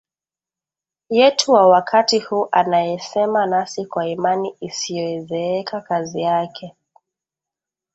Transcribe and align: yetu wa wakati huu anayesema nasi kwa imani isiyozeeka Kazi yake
yetu 1.09 1.51
wa 1.51 1.67
wakati 1.67 2.19
huu 2.19 2.47
anayesema 2.51 3.45
nasi 3.45 3.85
kwa 3.85 4.07
imani 4.07 4.55
isiyozeeka 4.59 5.81
Kazi 5.81 6.21
yake 6.21 6.75